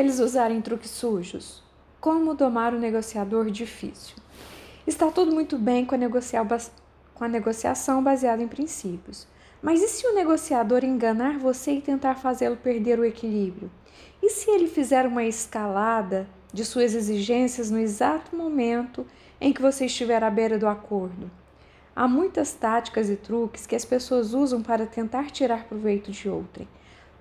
[0.00, 1.62] eles usarem truques sujos?
[2.00, 4.16] Como domar o negociador difícil?
[4.86, 6.58] Está tudo muito bem com a,
[7.14, 9.28] com a negociação baseada em princípios.
[9.62, 13.70] Mas e se o negociador enganar você e tentar fazê-lo perder o equilíbrio?
[14.22, 19.06] E se ele fizer uma escalada de suas exigências no exato momento
[19.40, 21.30] em que você estiver à beira do acordo?
[21.94, 26.66] Há muitas táticas e truques que as pessoas usam para tentar tirar proveito de outrem.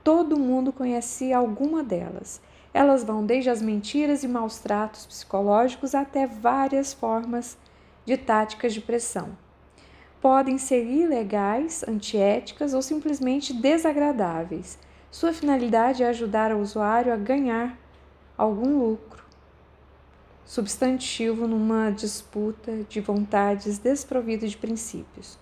[0.03, 2.41] Todo mundo conhece alguma delas.
[2.73, 7.57] Elas vão desde as mentiras e maus tratos psicológicos até várias formas
[8.05, 9.37] de táticas de pressão.
[10.21, 14.77] Podem ser ilegais, antiéticas ou simplesmente desagradáveis.
[15.09, 17.77] Sua finalidade é ajudar o usuário a ganhar
[18.37, 19.23] algum lucro
[20.49, 25.37] substantivo numa disputa de vontades desprovida de princípios.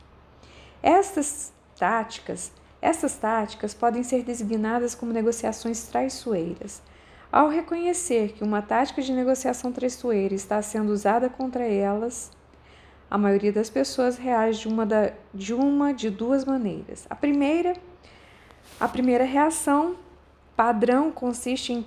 [0.84, 2.52] Estas táticas,
[2.82, 6.82] essas táticas podem ser designadas como negociações traiçoeiras.
[7.32, 12.32] Ao reconhecer que uma tática de negociação traiçoeira está sendo usada contra elas,
[13.10, 17.05] a maioria das pessoas reage de uma, da, de, uma de duas maneiras.
[17.10, 17.74] A primeira,
[18.80, 19.96] a primeira reação
[20.55, 21.86] padrão consiste em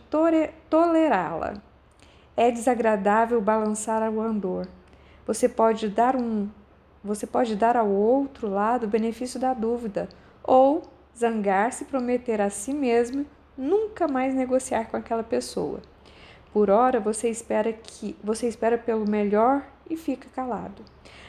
[0.69, 1.55] tolerá-la
[2.41, 4.67] é desagradável balançar o andor.
[5.27, 6.49] Você pode dar um
[7.03, 10.09] você pode dar ao outro lado o benefício da dúvida
[10.43, 10.83] ou
[11.17, 13.27] zangar-se e prometer a si mesmo
[13.61, 15.83] nunca mais negociar com aquela pessoa.
[16.53, 20.83] Por hora você espera que você espera pelo melhor e fica calado.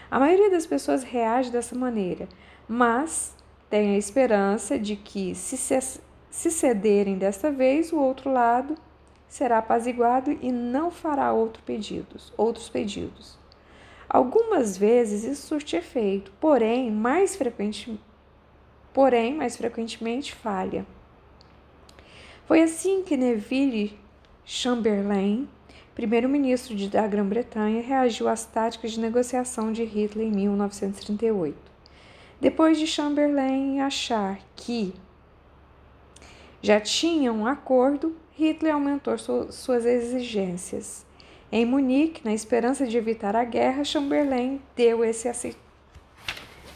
[0.10, 2.28] A maioria das pessoas reage dessa maneira,
[2.68, 3.36] mas
[3.70, 8.76] tem a esperança de que se, se cederem desta vez o outro lado
[9.28, 13.38] será apaziguado e não fará outro pedidos, outros pedidos.
[14.10, 17.38] Algumas vezes isso surte efeito, porém mais,
[18.94, 20.86] porém, mais frequentemente falha.
[22.52, 23.98] Foi assim que Neville
[24.44, 25.48] Chamberlain,
[25.96, 31.58] primeiro-ministro da Grã-Bretanha, reagiu às táticas de negociação de Hitler em 1938.
[32.42, 34.94] Depois de Chamberlain achar que
[36.62, 41.06] já tinha um acordo, Hitler aumentou suas exigências.
[41.50, 45.56] Em Munique, na esperança de evitar a guerra, Chamberlain deu esse,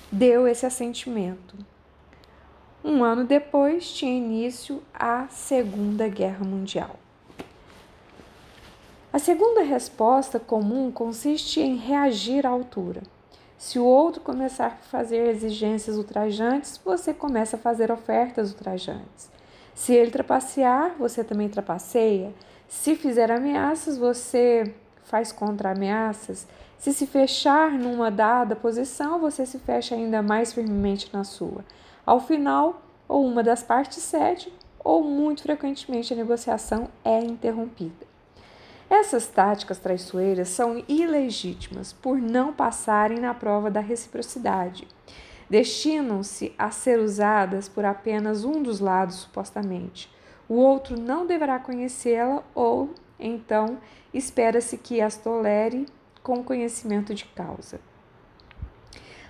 [0.10, 1.75] deu esse assentimento.
[2.88, 6.98] Um ano depois, tinha início a Segunda Guerra Mundial.
[9.12, 13.02] A segunda resposta comum consiste em reagir à altura.
[13.58, 19.32] Se o outro começar a fazer exigências ultrajantes, você começa a fazer ofertas ultrajantes.
[19.74, 22.32] Se ele trapacear, você também trapaceia.
[22.68, 24.76] Se fizer ameaças, você
[25.06, 26.46] faz contra-ameaças.
[26.78, 31.66] Se se fechar numa dada posição, você se fecha ainda mais firmemente na sua.
[32.06, 34.52] Ao final, ou uma das partes cede,
[34.84, 38.06] ou muito frequentemente a negociação é interrompida.
[38.90, 44.88] Essas táticas traiçoeiras são ilegítimas por não passarem na prova da reciprocidade
[45.50, 50.12] destinam-se a ser usadas por apenas um dos lados, supostamente.
[50.48, 53.78] O outro não deverá conhecê-la ou, então,
[54.14, 55.86] espera-se que as tolere
[56.22, 57.80] com conhecimento de causa.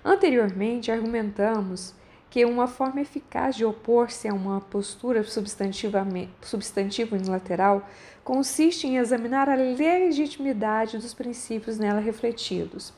[0.04, 1.94] Anteriormente, argumentamos
[2.36, 6.06] que uma forma eficaz de opor-se a uma postura substantiva
[7.16, 7.88] unilateral
[8.26, 12.92] consiste em examinar a legitimidade dos princípios nela refletidos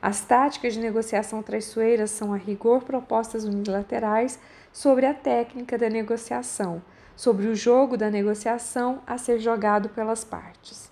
[0.00, 4.38] as táticas de negociação traiçoeiras são a rigor propostas unilaterais
[4.72, 6.80] sobre a técnica da negociação,
[7.14, 10.90] sobre o jogo da negociação a ser jogado pelas partes.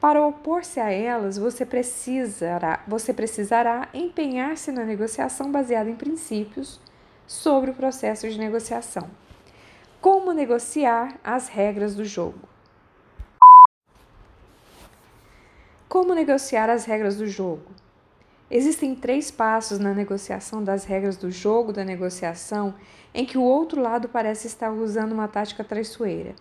[0.00, 6.80] Para opor-se a elas, você precisará, você precisará empenhar-se na negociação baseada em princípios
[7.28, 9.08] sobre o processo de negociação.
[10.00, 12.48] Como negociar as regras do jogo?
[15.88, 17.66] Como negociar as regras do jogo?
[18.50, 22.74] Existem três passos na negociação das regras do jogo da negociação
[23.12, 26.34] em que o outro lado parece estar usando uma tática traiçoeira.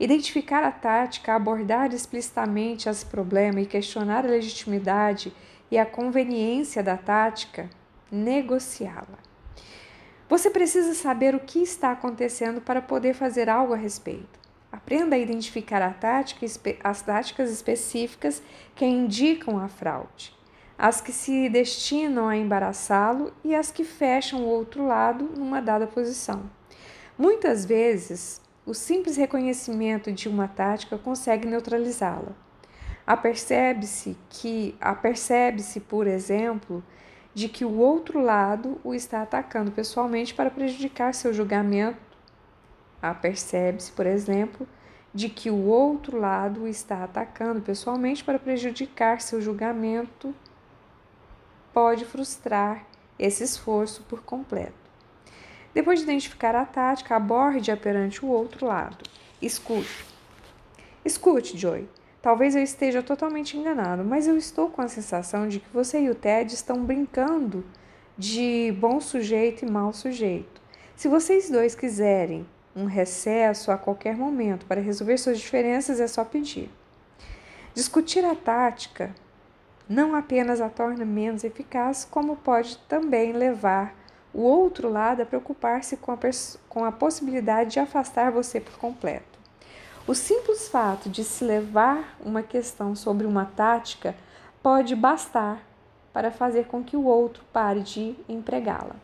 [0.00, 5.32] Identificar a tática, abordar explicitamente esse problema e questionar a legitimidade
[5.70, 7.70] e a conveniência da tática,
[8.10, 9.31] negociá-la.
[10.32, 14.40] Você precisa saber o que está acontecendo para poder fazer algo a respeito.
[14.72, 16.46] Aprenda a identificar a tática,
[16.82, 18.42] as táticas específicas
[18.74, 20.34] que indicam a fraude
[20.78, 25.86] as que se destinam a embaraçá-lo e as que fecham o outro lado numa dada
[25.86, 26.50] posição.
[27.16, 32.32] Muitas vezes, o simples reconhecimento de uma tática consegue neutralizá-la.
[33.06, 36.82] Apercebe-se que apercebe-se, por exemplo,
[37.34, 41.98] de que o outro lado o está atacando pessoalmente para prejudicar seu julgamento.
[43.00, 44.68] Apercebe-se, por exemplo,
[45.14, 50.34] de que o outro lado o está atacando pessoalmente para prejudicar seu julgamento
[51.72, 52.86] pode frustrar
[53.18, 54.74] esse esforço por completo.
[55.74, 59.04] Depois de identificar a tática, aborde-a perante o outro lado.
[59.40, 60.04] Escute.
[61.04, 61.88] Escute, Joy.
[62.22, 66.08] Talvez eu esteja totalmente enganado, mas eu estou com a sensação de que você e
[66.08, 67.64] o Ted estão brincando
[68.16, 70.62] de bom sujeito e mau sujeito.
[70.94, 72.46] Se vocês dois quiserem
[72.76, 76.70] um recesso a qualquer momento para resolver suas diferenças, é só pedir.
[77.74, 79.12] Discutir a tática
[79.88, 83.94] não apenas a torna menos eficaz, como pode também levar
[84.32, 86.16] o outro lado a preocupar-se com,
[86.68, 89.31] com, a possibilidade de afastar você por completo.
[90.06, 94.16] O simples fato de se levar uma questão sobre uma tática
[94.60, 95.62] pode bastar
[96.12, 98.96] para fazer com que o outro pare de empregá-la.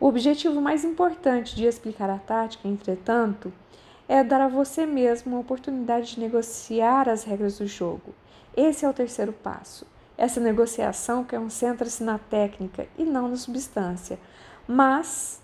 [0.00, 3.52] O objetivo mais importante de explicar a tática, entretanto,
[4.08, 8.14] é dar a você mesmo uma oportunidade de negociar as regras do jogo.
[8.56, 9.86] Esse é o terceiro passo.
[10.16, 14.18] Essa negociação concentra-se na técnica e não na substância,
[14.66, 15.40] mas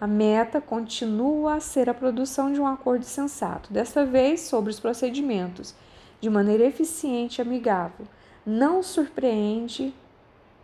[0.00, 4.80] a meta continua a ser a produção de um acordo sensato, desta vez sobre os
[4.80, 5.74] procedimentos,
[6.20, 8.06] de maneira eficiente e amigável.
[8.46, 9.94] Não surpreende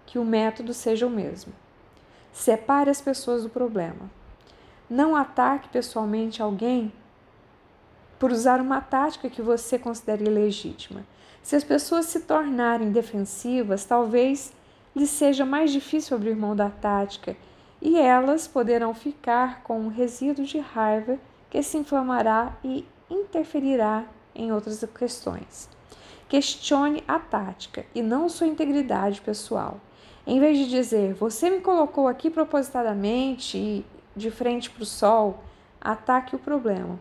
[0.07, 1.53] que o método seja o mesmo.
[2.33, 4.11] Separe as pessoas do problema.
[4.89, 6.91] Não ataque pessoalmente alguém
[8.19, 11.05] por usar uma tática que você considere ilegítima.
[11.43, 14.53] Se as pessoas se tornarem defensivas, talvez
[14.95, 17.37] lhes seja mais difícil abrir mão da tática
[17.81, 21.19] e elas poderão ficar com um resíduo de raiva
[21.51, 25.69] que se inflamará e interferirá em outras questões.
[26.29, 29.81] Questione a tática e não sua integridade pessoal.
[30.27, 33.87] Em vez de dizer, você me colocou aqui propositadamente e
[34.17, 35.45] de frente para o sol,
[35.81, 36.99] ataque o problema.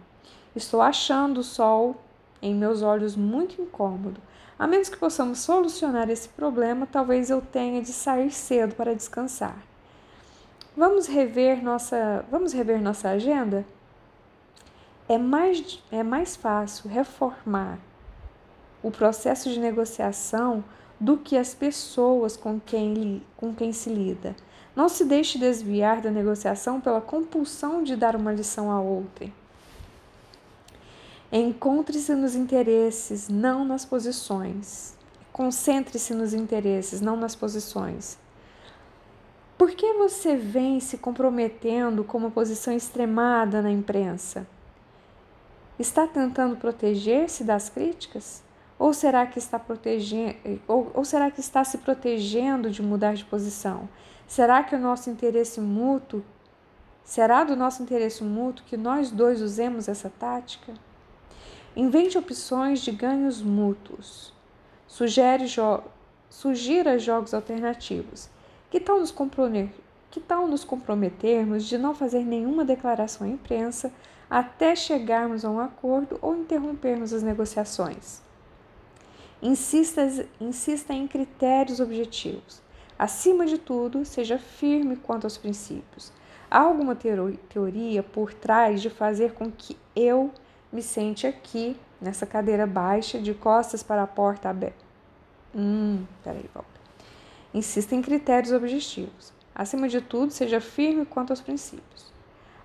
[0.55, 1.95] Estou achando o sol
[2.41, 4.21] em meus olhos muito incômodo.
[4.59, 9.57] A menos que possamos solucionar esse problema, talvez eu tenha de sair cedo para descansar.
[10.77, 13.65] Vamos rever nossa, vamos rever nossa agenda?
[15.07, 17.79] É mais, é mais fácil reformar
[18.83, 20.63] o processo de negociação
[20.99, 24.35] do que as pessoas com quem, com quem se lida.
[24.75, 29.33] Não se deixe desviar da negociação pela compulsão de dar uma lição a outrem.
[31.31, 34.93] Encontre-se nos interesses, não nas posições.
[35.31, 38.17] Concentre-se nos interesses, não nas posições.
[39.57, 44.45] Por que você vem se comprometendo com uma posição extremada na imprensa?
[45.79, 48.43] Está tentando proteger-se das críticas?
[48.77, 50.35] Ou será que está protegendo
[50.67, 53.87] ou, ou será que está se protegendo de mudar de posição?
[54.27, 56.21] Será que o nosso interesse mútuo
[57.05, 60.73] será do nosso interesse mútuo que nós dois usemos essa tática?
[61.75, 64.33] Invente opções de ganhos mútuos.
[64.87, 65.81] Sugere jo
[66.29, 68.29] sugira jogos alternativos.
[68.69, 69.13] Que tal, nos
[70.11, 73.91] que tal nos comprometermos de não fazer nenhuma declaração à imprensa
[74.29, 78.21] até chegarmos a um acordo ou interrompermos as negociações?
[79.41, 80.07] Insista,
[80.39, 82.61] insista em critérios objetivos.
[82.97, 86.11] Acima de tudo, seja firme quanto aos princípios.
[86.49, 90.31] Há alguma teoria por trás de fazer com que eu
[90.71, 94.85] me sente aqui, nessa cadeira baixa, de costas para a porta aberta.
[95.53, 96.74] Hum, peraí, volta.
[97.55, 99.31] Insista em critérios objetivos.
[99.55, 102.11] Acima de tudo, seja firme quanto aos princípios.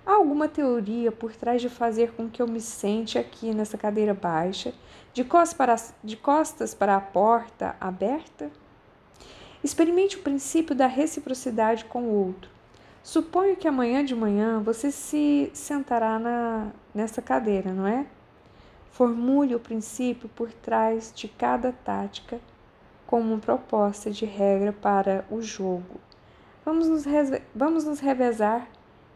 [0.05, 4.13] Há alguma teoria por trás de fazer com que eu me sente aqui nessa cadeira
[4.13, 4.73] baixa,
[5.13, 8.51] de costas para, de costas para a porta aberta?
[9.63, 12.51] Experimente o princípio da reciprocidade com o outro.
[13.01, 18.05] Suponho que amanhã de manhã você se sentará na, nessa cadeira, não é?
[18.89, 22.41] Formule o princípio por trás de cada tática
[23.11, 25.99] como proposta de regra para o jogo.
[26.63, 27.03] Vamos nos,
[27.53, 28.65] vamos nos revezar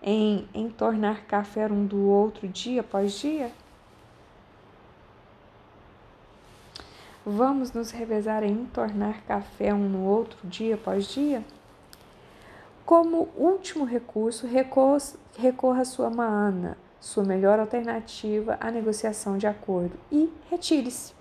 [0.03, 3.49] em, em tornar café um do outro dia após dia?
[7.25, 11.41] Vamos nos revezar em tornar café um no outro dia após dia?
[12.85, 20.29] Como último recurso, recorra à sua maana, sua melhor alternativa à negociação de acordo, e
[20.51, 21.15] retire-se.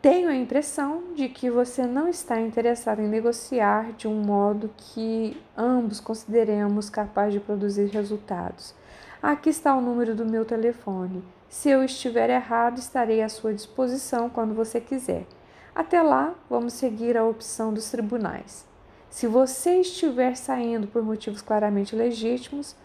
[0.00, 5.36] Tenho a impressão de que você não está interessado em negociar de um modo que
[5.56, 8.76] ambos consideremos capaz de produzir resultados.
[9.20, 11.20] Aqui está o número do meu telefone.
[11.48, 15.26] Se eu estiver errado, estarei à sua disposição quando você quiser.
[15.74, 18.64] Até lá, vamos seguir a opção dos tribunais.
[19.10, 22.76] Se você estiver saindo por motivos claramente legítimos,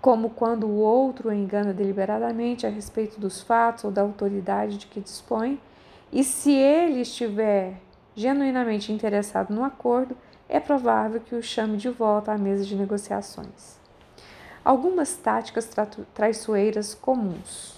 [0.00, 5.00] como quando o outro engana deliberadamente a respeito dos fatos ou da autoridade de que
[5.00, 5.60] dispõe,
[6.12, 7.80] e se ele estiver
[8.14, 10.16] genuinamente interessado no acordo,
[10.48, 13.78] é provável que o chame de volta à mesa de negociações.
[14.64, 17.74] Algumas táticas tra traiçoeiras comuns.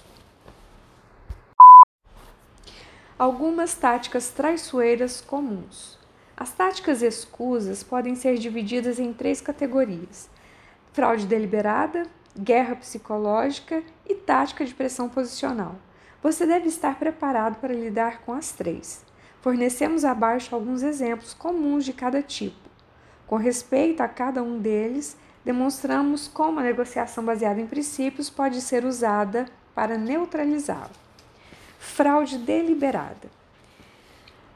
[3.18, 5.98] Algumas táticas traiçoeiras comuns.
[6.36, 10.28] As táticas escusas podem ser divididas em três categorias:
[10.92, 12.02] fraude deliberada,
[12.38, 15.76] guerra psicológica e tática de pressão posicional.
[16.26, 19.04] Você deve estar preparado para lidar com as três.
[19.40, 22.68] Fornecemos abaixo alguns exemplos comuns de cada tipo.
[23.28, 28.84] Com respeito a cada um deles, demonstramos como a negociação baseada em princípios pode ser
[28.84, 30.90] usada para neutralizá-lo.
[31.78, 33.30] Fraude deliberada.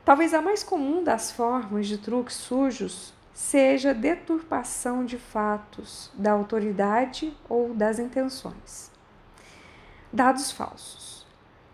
[0.04, 7.32] Talvez a mais comum das formas de truques sujos seja deturpação de fatos da autoridade
[7.48, 8.90] ou das intenções.
[10.12, 11.19] Dados falsos.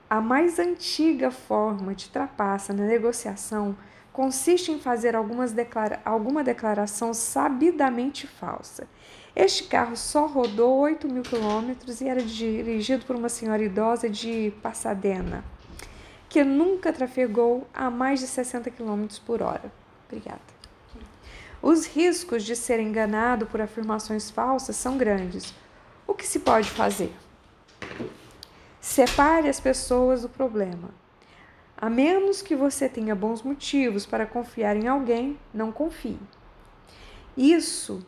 [0.08, 3.76] A mais antiga forma de trapaça na negociação
[4.12, 8.86] consiste em fazer algumas declara alguma declaração sabidamente falsa.
[9.34, 14.54] Este carro só rodou 8 mil quilômetros e era dirigido por uma senhora idosa de
[14.62, 15.44] Pasadena,
[16.28, 19.72] que nunca trafegou a mais de 60 quilômetros por hora.
[20.06, 20.40] Obrigada.
[21.60, 25.52] Os riscos de ser enganado por afirmações falsas são grandes.
[26.06, 27.12] O que se pode fazer?
[28.86, 30.90] Separe as pessoas do problema.
[31.76, 36.18] A menos que você tenha bons motivos para confiar em alguém, não confie.
[37.36, 38.06] Isso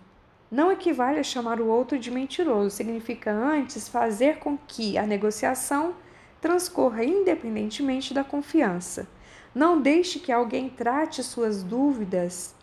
[0.50, 5.96] não equivale a chamar o outro de mentiroso, significa antes fazer com que a negociação
[6.40, 9.06] transcorra independentemente da confiança.
[9.52, 12.54] Não deixe que alguém trate suas dúvidas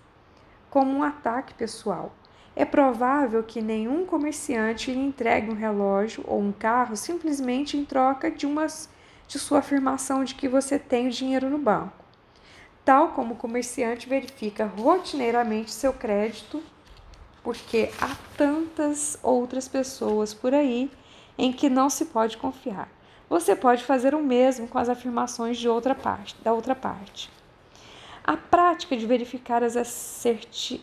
[0.70, 2.16] como um ataque pessoal.
[2.56, 8.32] É provável que nenhum comerciante lhe entregue um relógio ou um carro simplesmente em troca
[8.32, 8.90] de, umas,
[9.28, 12.06] de sua afirmação de que você tem o dinheiro no banco.
[12.86, 16.64] Tal como o comerciante verifica rotineiramente seu crédito,
[17.44, 20.90] porque há tantas outras pessoas por aí
[21.38, 22.88] em que não se pode confiar.
[23.30, 27.30] Você pode fazer o mesmo com as afirmações de outra parte, da outra parte.
[28.24, 30.82] A prática de verificar as, asserti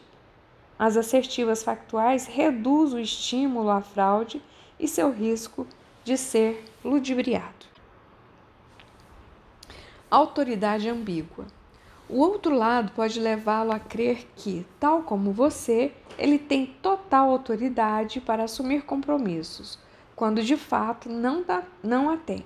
[0.82, 4.42] as assertivas factuais reduz o estímulo à fraude
[4.80, 5.64] e seu risco
[6.02, 7.66] de ser ludibriado.
[10.10, 11.46] Autoridade ambígua.
[12.08, 18.20] O outro lado pode levá-lo a crer que, tal como você, ele tem total autoridade
[18.20, 19.78] para assumir compromissos,
[20.16, 22.42] quando de fato não, dá, não a tem.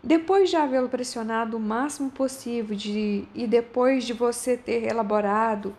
[0.00, 5.74] Depois de havê-lo pressionado o máximo possível de, e depois de você ter elaborado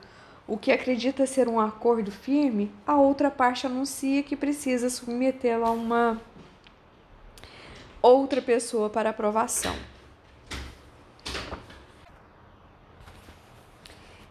[0.47, 5.71] o que acredita ser um acordo firme, a outra parte anuncia que precisa submetê-lo a
[5.71, 6.21] uma
[8.01, 9.75] outra pessoa para aprovação.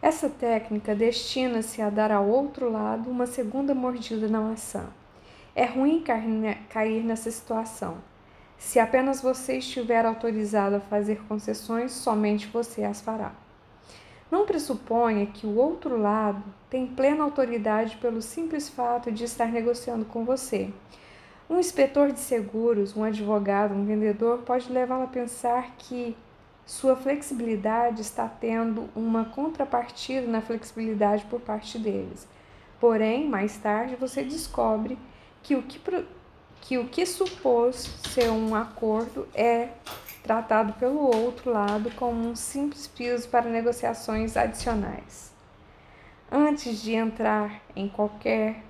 [0.01, 4.87] Essa técnica destina-se a dar ao outro lado uma segunda mordida na maçã.
[5.55, 6.05] É ruim
[6.69, 7.99] cair nessa situação
[8.65, 13.33] se apenas você estiver autorizado a fazer concessões, somente você as fará.
[14.31, 20.05] Não pressuponha que o outro lado tem plena autoridade pelo simples fato de estar negociando
[20.05, 20.71] com você.
[21.49, 26.17] Um inspetor de seguros, um advogado, um vendedor pode levá-lo a pensar que
[26.65, 32.27] sua flexibilidade está tendo uma contrapartida na flexibilidade por parte deles.
[32.81, 34.99] Porém, mais tarde você descobre
[35.43, 35.79] que o que
[36.63, 37.77] que o que supôs
[38.09, 39.69] ser um acordo é
[40.25, 45.33] tratado pelo outro lado como um simples piso para negociações adicionais.
[46.33, 48.65] Antes de entrar em qualquer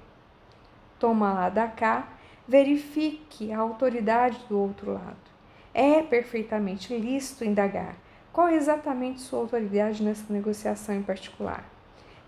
[0.99, 2.09] toma lá da cá,
[2.47, 5.17] verifique a autoridade do outro lado.
[5.73, 7.97] É perfeitamente lícito indagar
[8.33, 11.65] qual é exatamente sua autoridade nessa negociação em particular.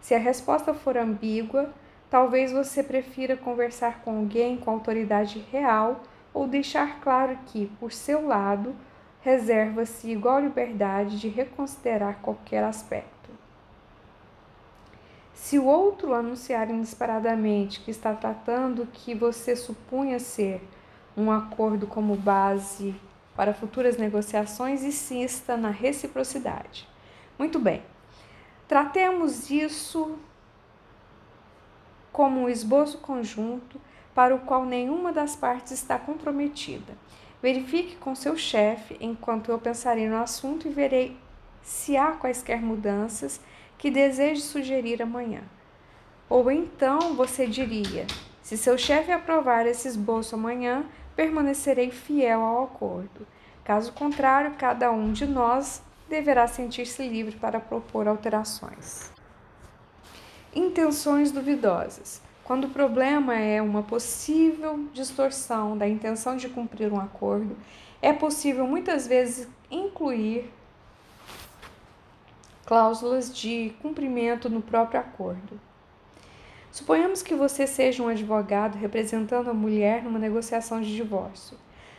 [0.01, 1.75] Se a resposta for ambígua,
[2.09, 6.03] Talvez você prefira conversar com alguém com autoridade real
[6.33, 8.75] ou deixar claro que, por seu lado,
[9.27, 13.29] reserva-se igual liberdade de reconsiderar qualquer aspecto.
[15.35, 20.63] Se o outro anunciar inesperadamente que está tratando o que você supunha ser
[21.17, 22.95] um acordo como base
[23.35, 26.89] para futuras negociações, insista na reciprocidade.
[27.37, 27.83] Muito bem,
[28.69, 30.17] tratemos isso
[32.13, 33.81] como um esboço conjunto
[34.15, 36.95] para o qual nenhuma das partes está comprometida.
[37.43, 41.17] Verifique com seu chefe enquanto eu pensarei no assunto e verei
[41.63, 43.41] se há quaisquer mudanças
[43.77, 45.43] que deseje sugerir amanhã.
[46.29, 48.07] Ou então você diria:
[48.43, 53.27] Se seu chefe aprovar esse esboço amanhã, permanecerei fiel ao acordo.
[53.65, 59.11] Caso contrário, cada um de nós deverá sentir-se livre para propor alterações.
[60.55, 62.23] Intenções duvidosas.
[62.47, 67.57] Quando o problema é uma possível distorção da intenção de cumprir um acordo,
[68.01, 70.49] é possível muitas vezes incluir
[72.65, 75.61] cláusulas de cumprimento no próprio acordo.
[76.71, 81.59] Suponhamos que você seja um advogado representando a mulher numa negociação de divórcio.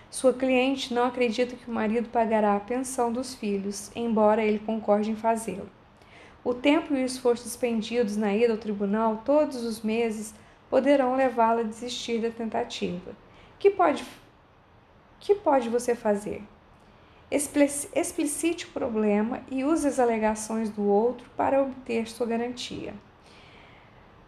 [0.10, 5.12] Sua cliente não acredita que o marido pagará a pensão dos filhos, embora ele concorde
[5.12, 5.77] em fazê-lo.
[6.44, 10.34] O tempo e o esforço despendidos na ida ao tribunal todos os meses
[10.70, 13.12] poderão levá-la a desistir da tentativa.
[13.60, 14.06] Que pode
[15.20, 16.44] que pode você fazer?
[17.30, 22.94] Explicite o problema e use as alegações do outro para obter sua garantia.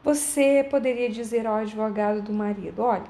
[0.04, 3.06] Você poderia dizer ao advogado do marido: Olha,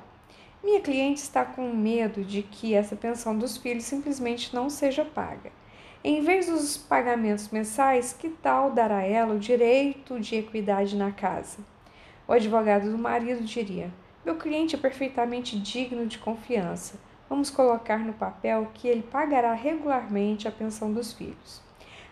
[0.63, 5.51] minha cliente está com medo de que essa pensão dos filhos simplesmente não seja paga.
[6.01, 11.11] Em vez dos pagamentos mensais, que tal dar a ela o direito de equidade na
[11.11, 11.57] casa?
[12.25, 13.91] O advogado do marido diria:
[14.23, 16.97] Meu cliente é perfeitamente digno de confiança.
[17.27, 21.61] Vamos colocar no papel que ele pagará regularmente a pensão dos filhos.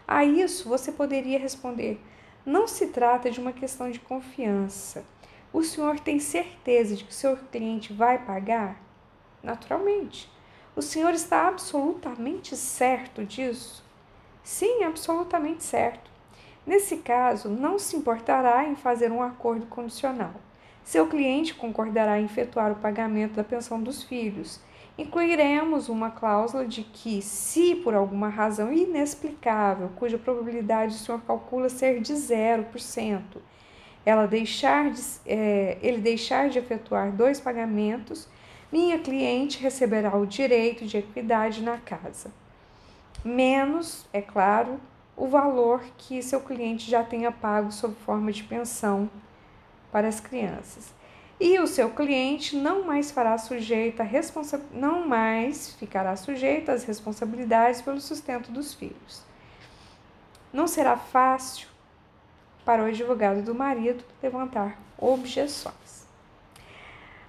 [0.06, 1.98] A isso você poderia responder:
[2.46, 5.06] não se trata de uma questão de confiança.
[5.53, 8.82] O senhor tem certeza de que o seu cliente vai pagar?
[9.41, 10.29] Naturalmente.
[10.77, 13.84] O senhor está absolutamente certo disso?
[14.43, 16.10] Sim, absolutamente certo.
[16.65, 20.36] Nesse caso, não se importará em fazer um acordo condicional.
[20.86, 24.62] Seu cliente concordará em efetuar o pagamento da pensão dos filhos
[24.98, 31.69] incluiremos uma cláusula de que, se por alguma razão inexplicável, cuja probabilidade o senhor calcula
[31.69, 33.22] ser de 0%,
[34.05, 38.27] ela deixar de, é, ele deixar de efetuar dois pagamentos,
[38.71, 42.32] minha cliente receberá o direito de equidade na casa.
[43.23, 44.80] Menos, é claro,
[45.15, 49.10] o valor que seu cliente já tenha pago sob forma de pensão
[49.91, 50.95] para as crianças
[51.39, 56.84] e o seu cliente não mais fará sujeito a responsa não mais ficará sujeito às
[56.84, 59.21] responsabilidades pelo sustento dos filhos.
[60.51, 61.67] Não será fácil
[62.65, 66.07] para o advogado do marido levantar objeções.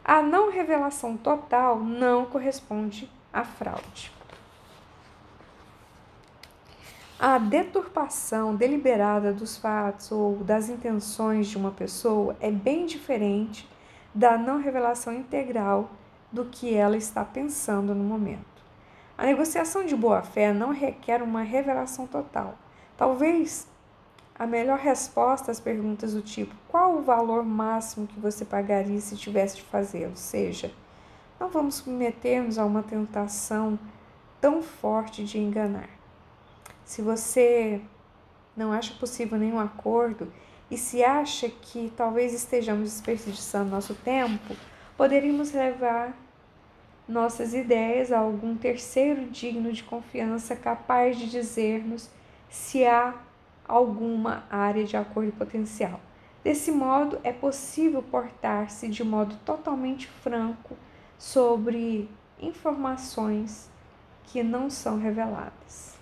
[0.09, 4.11] A não revelação total não corresponde à fraude.
[7.21, 13.69] A deturpação deliberada dos fatos ou das intenções de uma pessoa é bem diferente
[14.15, 15.91] da não revelação integral
[16.33, 18.63] do que ela está pensando no momento.
[19.19, 22.57] A negociação de boa-fé não requer uma revelação total.
[22.97, 23.69] Talvez
[24.39, 29.17] a melhor resposta às perguntas do tipo: qual o valor máximo que você pagaria se
[29.17, 30.17] tivesse de fazê-lo?
[30.17, 30.73] Seja,
[31.41, 33.79] não vamos submeter-nos a uma tentação
[34.41, 35.89] tão forte de enganar.
[36.85, 37.81] Se você
[38.57, 40.33] não acha possível nenhum acordo
[40.71, 44.55] e se acha que talvez estejamos desperdiçando nosso tempo,
[44.97, 46.17] poderíamos levar
[47.09, 52.11] nossas ideias a algum terceiro digno de confiança capaz de dizer-nos
[52.51, 53.15] se há
[53.69, 56.01] alguma área de acordo potencial.
[56.43, 60.77] Desse modo, é possível portar-se de modo totalmente franco
[61.19, 62.09] sobre
[62.41, 63.69] informações
[64.25, 65.97] que não são reveladas.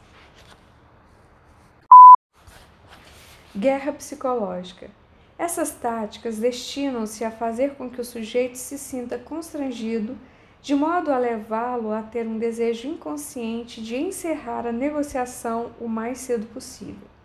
[3.56, 4.90] Guerra psicológica.
[5.38, 10.16] Essas táticas destinam-se a fazer com que o sujeito se sinta constrangido,
[10.62, 16.18] de modo a levá-lo a ter um desejo inconsciente de encerrar a negociação o mais
[16.18, 17.15] cedo possível.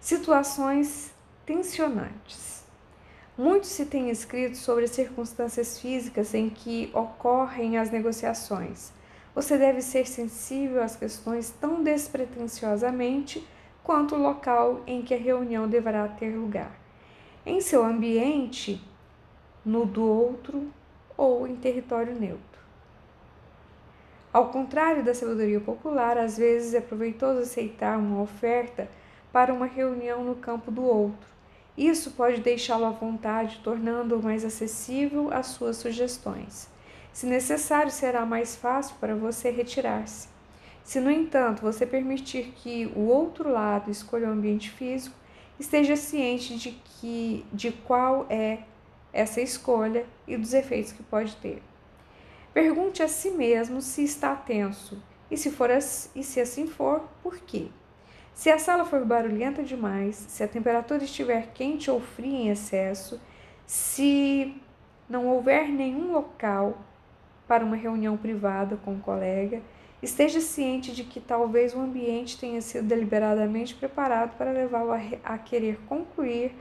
[0.00, 1.12] Situações
[1.44, 2.64] tensionantes.
[3.36, 8.92] Muito se tem escrito sobre as circunstâncias físicas em que ocorrem as negociações.
[9.34, 13.46] Você deve ser sensível às questões tão despretensiosamente
[13.84, 16.74] quanto o local em que a reunião deverá ter lugar,
[17.44, 18.82] em seu ambiente,
[19.62, 20.72] no do outro
[21.14, 22.40] ou em território neutro.
[24.32, 28.88] Ao contrário da sabedoria popular, às vezes é proveitoso aceitar uma oferta
[29.32, 31.28] para uma reunião no campo do outro.
[31.76, 36.68] Isso pode deixá-lo à vontade, tornando-o mais acessível às suas sugestões.
[37.12, 40.28] Se necessário, será mais fácil para você retirar-se.
[40.84, 45.14] Se, no entanto, você permitir que o outro lado escolha o ambiente físico,
[45.58, 48.60] esteja ciente de, que, de qual é
[49.12, 51.62] essa escolha e dos efeitos que pode ter.
[52.52, 57.38] Pergunte a si mesmo se está tenso e se, for e se assim for, por
[57.38, 57.68] quê?
[58.40, 63.20] Se a sala for barulhenta demais, se a temperatura estiver quente ou fria em excesso,
[63.66, 64.56] se
[65.06, 66.78] não houver nenhum local
[67.46, 69.60] para uma reunião privada com um colega,
[70.02, 75.36] esteja ciente de que talvez o ambiente tenha sido deliberadamente preparado para levá-lo a, a
[75.36, 76.56] querer concluir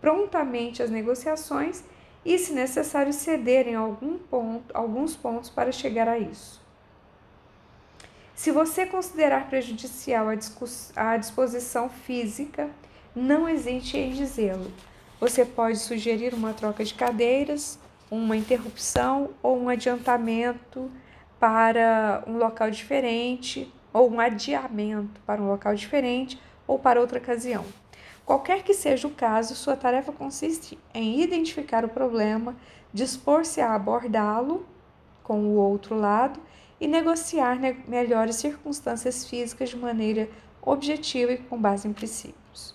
[0.00, 1.84] prontamente as negociações
[2.24, 6.66] e, se necessário, ceder em algum ponto, alguns pontos para chegar a isso.
[8.38, 10.28] Se você considerar prejudicial
[10.94, 12.70] a disposição física,
[13.12, 14.70] não hesite em dizê-lo.
[15.18, 20.88] Você pode sugerir uma troca de cadeiras, uma interrupção ou um adiantamento
[21.40, 27.64] para um local diferente, ou um adiamento para um local diferente ou para outra ocasião.
[28.24, 32.54] Qualquer que seja o caso, sua tarefa consiste em identificar o problema,
[32.94, 34.64] dispor-se a abordá-lo
[35.24, 36.38] com o outro lado
[36.80, 40.28] e negociar melhores circunstâncias físicas de maneira
[40.62, 42.74] objetiva e com base em princípios.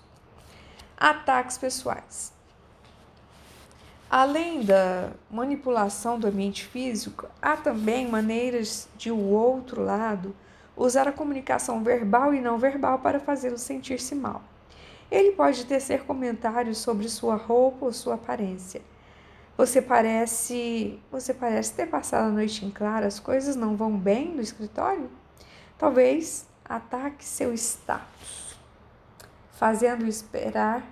[0.98, 2.34] Ataques pessoais.
[4.10, 10.36] Além da manipulação do ambiente físico, há também maneiras de o outro lado
[10.78, 14.44] usar a comunicação verbal e não verbal para fazê-lo sentir-se mal.
[15.10, 18.82] Ele pode tecer comentários sobre sua roupa ou sua aparência.
[19.56, 24.34] Você parece, você parece ter passado a noite em claro, as coisas não vão bem
[24.34, 25.10] no escritório?
[25.78, 28.58] Talvez ataque seu status,
[29.52, 30.84] fazendo esperar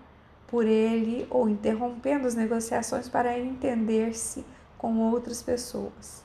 [0.47, 4.45] por ele ou interrompendo as negociações para entender-se
[4.77, 6.23] com outras pessoas.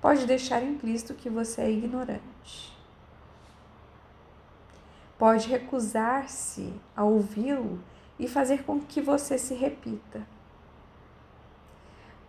[0.00, 2.76] Pode deixar implícito que você é ignorante.
[5.16, 7.78] Pode recusar-se a ouvi-lo
[8.18, 10.33] e fazer com que você se repita.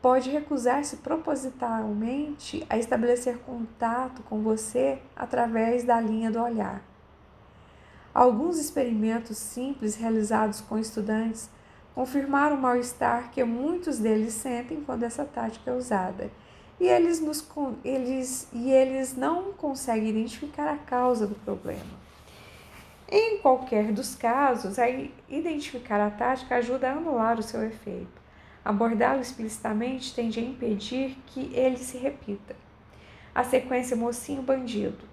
[0.05, 6.83] Pode recusar-se propositalmente a estabelecer contato com você através da linha do olhar
[8.13, 11.49] Alguns experimentos simples realizados com estudantes
[11.95, 16.29] confirmaram o mal-estar que muitos deles sentem quando essa tática é usada.
[16.79, 17.43] E eles, nos,
[17.83, 22.05] eles, e eles não conseguem identificar a causa do problema.
[23.09, 24.87] Em qualquer dos casos, a
[25.27, 28.14] identificar a tática ajuda a anular o seu efeito.
[28.65, 32.55] Abordá-lo explicitamente tende a impedir que ele se repita.
[33.33, 35.05] A sequência mocinho-bandido.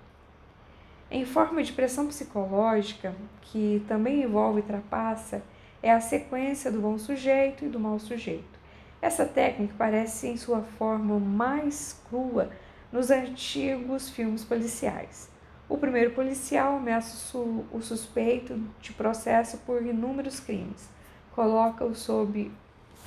[1.11, 5.43] Em forma de pressão psicológica, que também envolve e trapaça,
[5.83, 8.59] é a sequência do bom sujeito e do mau sujeito.
[9.03, 12.51] Essa técnica parece em sua forma mais crua
[12.91, 15.31] nos antigos filmes policiais.
[15.69, 20.89] O primeiro policial ameaça o suspeito de processo por inúmeros crimes,
[21.35, 22.51] coloca-o sob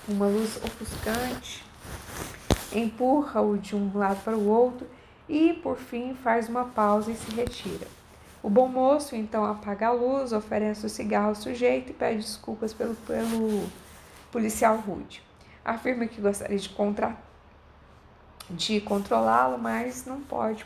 [0.07, 1.63] uma luz ofuscante,
[2.71, 4.87] empurra-o de um lado para o outro
[5.27, 7.87] e, por fim, faz uma pausa e se retira.
[8.43, 12.73] O bom moço então apaga a luz, oferece o cigarro ao sujeito e pede desculpas
[12.73, 13.67] pelo, pelo
[14.31, 15.23] policial rude.
[15.63, 17.17] Afirma que gostaria de, contra,
[18.47, 20.63] de controlá-lo, mas não pode,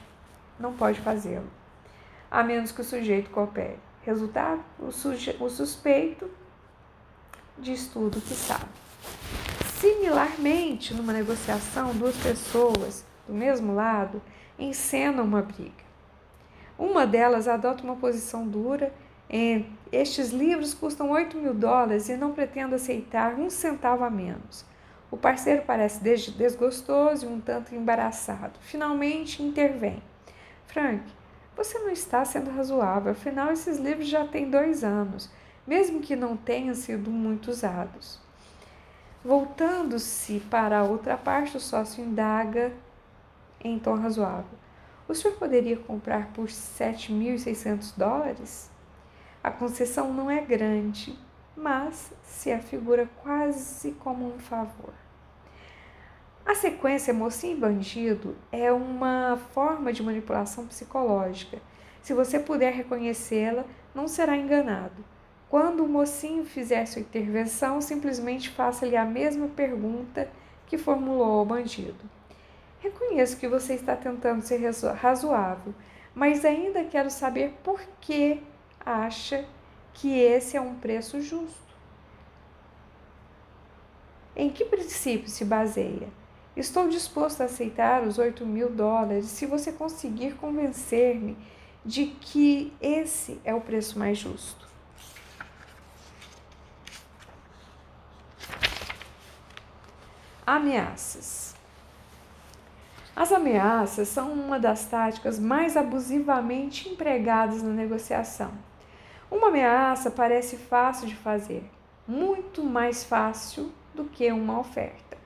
[0.60, 1.47] não pode fazê-lo,
[2.30, 3.80] a menos que o sujeito coopere.
[4.04, 6.30] Resultado: o, suje, o suspeito
[7.58, 8.88] diz tudo o que sabe.
[9.79, 14.21] Similarmente, numa negociação, duas pessoas do mesmo lado
[14.57, 15.89] encenam uma briga.
[16.77, 18.93] Uma delas adota uma posição dura.
[19.91, 24.65] Estes livros custam 8 mil dólares e não pretendo aceitar um centavo a menos.
[25.12, 28.59] O parceiro parece desgostoso e um tanto embaraçado.
[28.62, 30.03] Finalmente intervém.
[30.67, 31.03] Frank,
[31.55, 35.29] você não está sendo razoável, afinal, esses livros já têm dois anos,
[35.65, 38.19] mesmo que não tenham sido muito usados.
[39.23, 42.71] Voltando-se para a outra parte, o sócio indaga
[43.62, 44.58] em tom razoável.
[45.08, 48.69] O senhor poderia comprar por 7.600 dólares?
[49.43, 51.17] A concessão não é grande,
[51.55, 54.93] mas se afigura quase como um favor.
[56.45, 61.60] A sequência mocinho e bandido é uma forma de manipulação psicológica.
[62.01, 65.03] Se você puder reconhecê-la, não será enganado.
[65.49, 70.29] Quando o mocinho fizer sua intervenção, simplesmente faça-lhe a mesma pergunta
[70.67, 72.07] que formulou ao bandido.
[72.79, 74.62] Reconheço que você está tentando ser
[74.93, 75.73] razoável,
[76.13, 78.43] mas ainda quero saber por que
[78.85, 79.43] acha
[79.91, 81.57] que esse é um preço justo.
[84.35, 86.09] Em que princípio se baseia?
[86.55, 91.35] Estou disposto a aceitar os 8 mil dólares se você conseguir convencer-me
[91.83, 94.68] de que esse é o preço mais justo.
[100.51, 101.55] Ameaças.
[103.15, 108.49] As ameaças são uma das táticas mais abusivamente empregadas na negociação.
[109.29, 111.69] Uma ameaça parece fácil de fazer,
[112.07, 115.19] muito mais fácil do que uma oferta.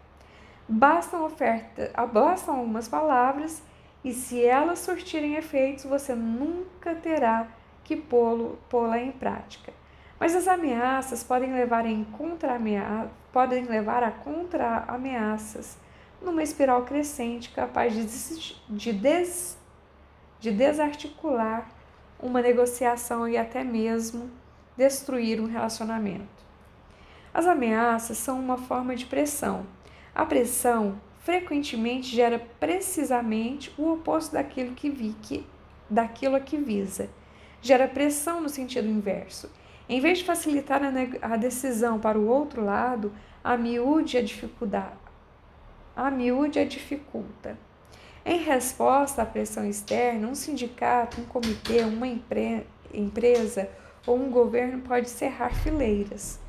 [0.67, 3.63] Bastam, oferta, bastam algumas palavras
[4.03, 7.47] e se elas surtirem efeitos, você nunca terá
[7.85, 9.71] que pô-la em prática.
[10.19, 12.59] Mas as ameaças podem levar, em contra
[13.31, 15.77] podem levar a contra-ameaças
[16.21, 19.57] numa espiral crescente capaz de, de, des,
[20.39, 21.69] de desarticular
[22.19, 24.31] uma negociação e até mesmo
[24.77, 26.43] destruir um relacionamento.
[27.33, 29.65] As ameaças são uma forma de pressão.
[30.15, 35.45] A pressão frequentemente gera precisamente o oposto daquilo que vi que
[35.89, 37.09] daquilo a que visa.
[37.61, 39.49] Gera pressão no sentido inverso.
[39.87, 43.11] Em vez de facilitar a, a decisão para o outro lado,
[43.43, 45.03] a miúde a dificuldade.
[45.95, 47.57] A miúde a dificulta.
[48.25, 53.69] Em resposta à pressão externa, um sindicato, um comitê, uma empre empresa
[54.07, 56.39] ou um governo pode cerrar fileiras.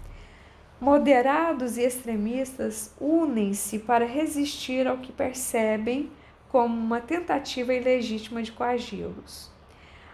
[0.81, 6.11] Moderados e extremistas unem-se para resistir ao que percebem
[6.49, 9.54] como uma tentativa ilegítima de coagi-los.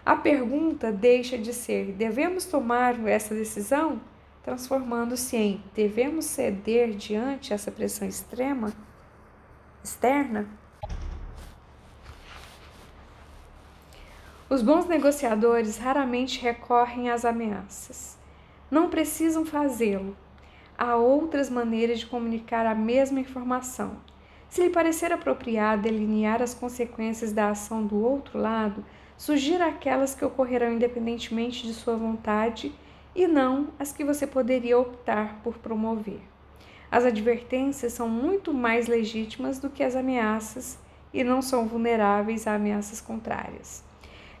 [0.05, 4.01] A pergunta deixa de ser: devemos tomar essa decisão?
[4.43, 8.73] Transformando-se em: devemos ceder diante essa pressão extrema
[9.83, 10.47] externa?
[14.49, 18.17] Os bons negociadores raramente recorrem às ameaças.
[18.69, 20.15] Não precisam fazê-lo.
[20.77, 23.97] Há outras maneiras de comunicar a mesma informação.
[24.49, 28.83] Se lhe parecer apropriado delinear as consequências da ação do outro lado,
[29.21, 32.73] sugira aquelas que ocorrerão independentemente de sua vontade
[33.13, 36.21] e não as que você poderia optar por promover.
[36.89, 40.79] As advertências são muito mais legítimas do que as ameaças
[41.13, 43.83] e não são vulneráveis a ameaças contrárias.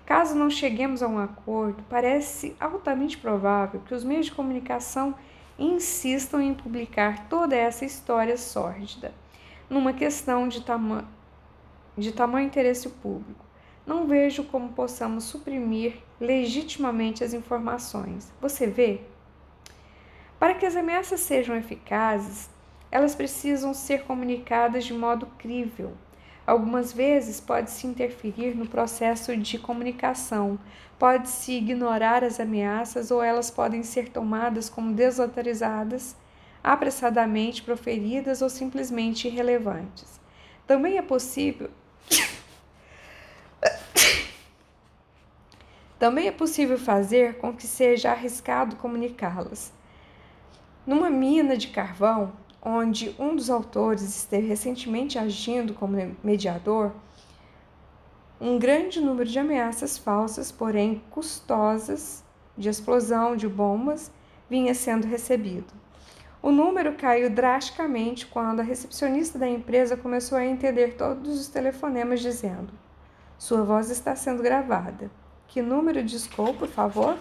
[0.03, 5.13] Caso não cheguemos a um acordo, parece altamente provável que os meios de comunicação
[5.59, 9.13] insistam em publicar toda essa história sórdida,
[9.69, 11.05] numa questão de, tama
[11.95, 13.50] de tamanho interesse público.
[13.85, 18.31] Não vejo como possamos suprimir legitimamente as informações.
[18.39, 19.01] Você vê?
[20.39, 22.49] Para que as ameaças sejam eficazes,
[22.91, 25.93] elas precisam ser comunicadas de modo crível
[26.45, 30.59] Algumas vezes pode-se interferir no processo de comunicação,
[30.97, 36.15] pode-se ignorar as ameaças ou elas podem ser tomadas como desautorizadas,
[36.63, 40.19] apressadamente proferidas ou simplesmente irrelevantes.
[40.65, 41.69] Também é possível
[46.01, 49.71] Também é possível fazer com que seja arriscado comunicá-las.
[50.83, 56.91] Numa mina de carvão, onde um dos autores esteve recentemente agindo como mediador,
[58.39, 62.23] um grande número de ameaças falsas, porém custosas,
[62.57, 64.11] de explosão de bombas,
[64.49, 65.71] vinha sendo recebido.
[66.41, 72.21] O número caiu drasticamente quando a recepcionista da empresa começou a entender todos os telefonemas
[72.21, 72.73] dizendo:
[73.37, 75.20] Sua voz está sendo gravada.
[75.51, 77.17] Que número discou, por favor?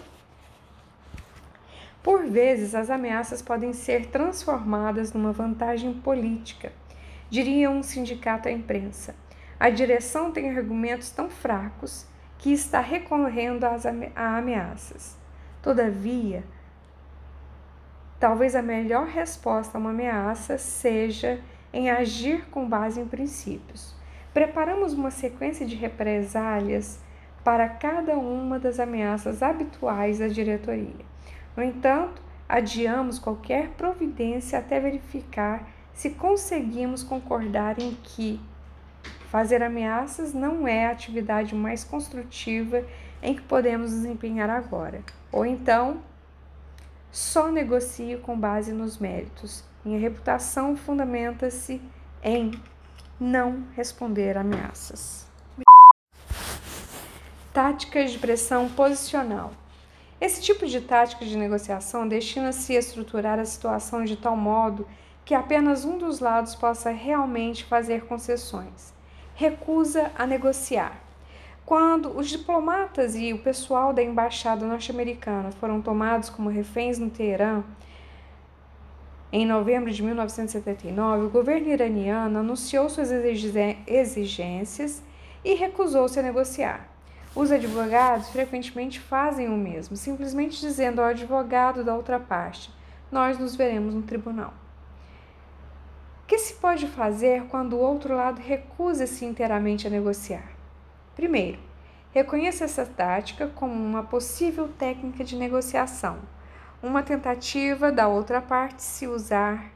[2.00, 6.72] Por vezes, as ameaças podem ser transformadas numa vantagem política,
[7.28, 9.16] diria um sindicato à imprensa.
[9.58, 12.06] A direção tem argumentos tão fracos
[12.38, 15.16] que está recorrendo às a ameaças.
[15.60, 16.44] Todavia,
[18.20, 21.40] talvez a melhor resposta a uma ameaça seja
[21.72, 23.92] em agir com base em princípios.
[24.32, 27.00] Preparamos uma sequência de represálias
[27.42, 31.04] para cada uma das ameaças habituais da diretoria.
[31.56, 38.40] No entanto, adiamos qualquer providência até verificar se conseguimos concordar em que
[39.30, 42.84] fazer ameaças não é a atividade mais construtiva
[43.22, 45.02] em que podemos desempenhar agora.
[45.30, 46.00] Ou então,
[47.12, 49.64] só negocio com base nos méritos.
[49.84, 51.80] Minha reputação fundamenta-se
[52.22, 52.50] em
[53.18, 55.29] não responder ameaças.
[57.52, 59.50] Táticas de pressão posicional.
[60.20, 64.86] Esse tipo de tática de negociação destina-se a estruturar a situação de tal modo
[65.24, 68.94] que apenas um dos lados possa realmente fazer concessões.
[69.34, 71.00] Recusa a negociar.
[71.66, 77.64] Quando os diplomatas e o pessoal da embaixada norte-americana foram tomados como reféns no Teherã,
[79.32, 85.02] em novembro de 1979, o governo iraniano anunciou suas exigências
[85.44, 86.89] e recusou-se a negociar.
[87.34, 92.72] Os advogados frequentemente fazem o mesmo, simplesmente dizendo ao advogado da outra parte:
[93.10, 94.52] Nós nos veremos no tribunal.
[96.22, 100.52] O que se pode fazer quando o outro lado recusa-se inteiramente a negociar?
[101.14, 101.58] Primeiro,
[102.12, 106.18] reconheça essa tática como uma possível técnica de negociação,
[106.82, 109.70] uma tentativa da outra parte se usar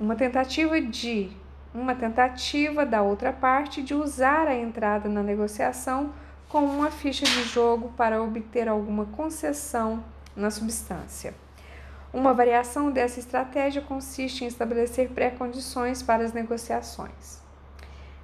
[0.00, 1.30] uma tentativa de
[1.72, 6.12] uma tentativa da outra parte de usar a entrada na negociação
[6.48, 10.02] como uma ficha de jogo para obter alguma concessão
[10.34, 11.32] na substância.
[12.12, 17.40] Uma variação dessa estratégia consiste em estabelecer pré-condições para as negociações.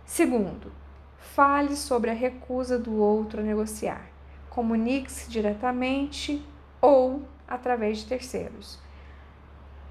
[0.04, 0.72] Segundo,
[1.16, 4.06] fale sobre a recusa do outro a negociar.
[4.50, 6.44] Comunique-se diretamente
[6.80, 8.80] ou através de terceiros.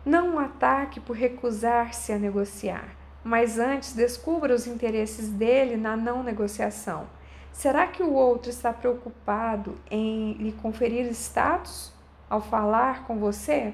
[0.06, 7.08] Não ataque por recusar-se a negociar, mas antes descubra os interesses dele na não negociação.
[7.52, 11.92] Será que o outro está preocupado em lhe conferir status
[12.30, 13.74] ao falar com você?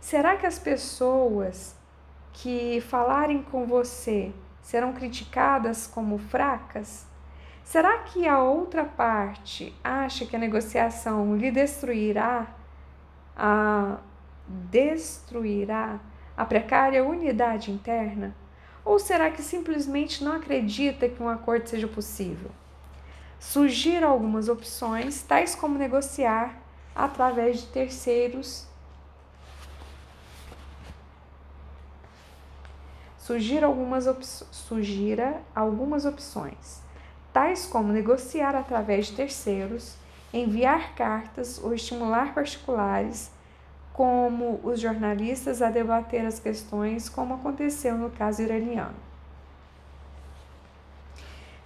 [0.00, 1.74] Será que as pessoas
[2.32, 7.04] que falarem com você serão criticadas como fracas?
[7.64, 12.46] Será que a outra parte acha que a negociação lhe destruirá
[13.36, 13.98] a
[14.46, 15.98] destruirá
[16.36, 18.36] a precária unidade interna?
[18.88, 22.50] Ou será que simplesmente não acredita que um acordo seja possível?
[23.38, 26.56] Sugira algumas opções, tais como negociar
[26.96, 28.66] através de terceiros
[33.18, 34.06] sugira algumas,
[34.50, 36.80] sugira algumas opções,
[37.30, 39.96] tais como negociar através de terceiros,
[40.32, 43.30] enviar cartas ou estimular particulares,
[43.98, 48.94] como os jornalistas a debater as questões, como aconteceu no caso iraniano.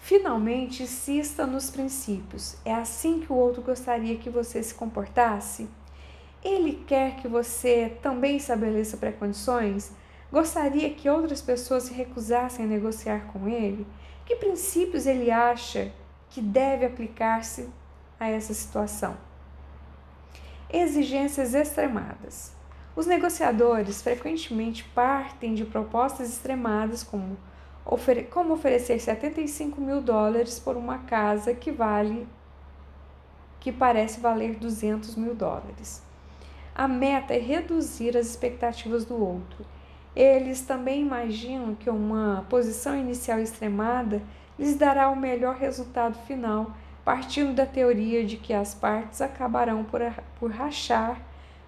[0.00, 2.56] Finalmente, insista nos princípios.
[2.64, 5.68] É assim que o outro gostaria que você se comportasse?
[6.42, 9.92] Ele quer que você também estabeleça pré-condições?
[10.32, 13.86] Gostaria que outras pessoas se recusassem a negociar com ele?
[14.24, 15.92] Que princípios ele acha
[16.30, 17.68] que deve aplicar-se
[18.18, 19.18] a essa situação?
[20.72, 22.52] Exigências extremadas.
[22.96, 27.36] Os negociadores frequentemente partem de propostas extremadas, como,
[27.84, 32.26] ofere como oferecer 75 mil dólares por uma casa que vale
[33.60, 36.02] que parece valer 200 mil dólares.
[36.74, 39.64] A meta é reduzir as expectativas do outro
[40.14, 44.22] eles também imaginam que uma posição inicial extremada
[44.58, 46.72] lhes dará o melhor resultado final,
[47.04, 50.00] partindo da teoria de que as partes acabarão por,
[50.38, 51.20] por rachar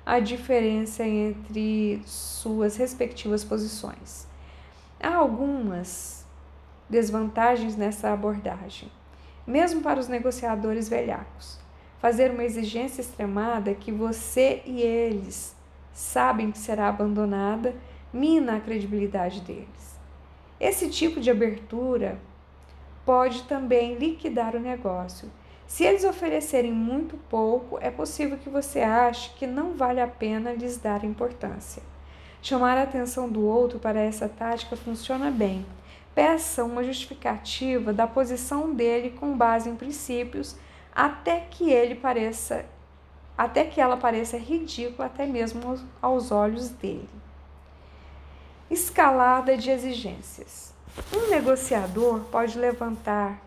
[0.07, 4.27] a diferença entre suas respectivas posições.
[5.01, 6.25] Há algumas
[6.89, 8.91] desvantagens nessa abordagem,
[9.47, 11.59] mesmo para os negociadores velhacos.
[11.99, 15.57] Fazer uma exigência extremada que você e eles
[15.93, 17.75] sabem que será abandonada
[18.13, 19.99] mina a credibilidade deles.
[20.61, 22.19] Esse tipo de abertura
[23.05, 25.31] pode também liquidar o negócio.
[25.67, 30.53] Se eles oferecerem muito pouco, é possível que você ache que não vale a pena
[30.53, 31.83] lhes dar importância.
[32.43, 35.65] Chamar a atenção do outro para essa tática funciona bem.
[36.15, 40.57] Peça uma justificativa da posição dele com base em princípios
[40.95, 42.67] até que ele pareça
[43.37, 47.09] até que ela pareça ridícula até mesmo aos olhos dele.
[48.71, 50.74] Escalada de exigências.
[51.13, 53.43] Um negociador pode levantar